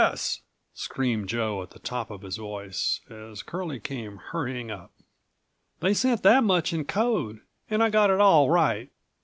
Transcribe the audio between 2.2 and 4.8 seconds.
his voice, as Curlie came hurrying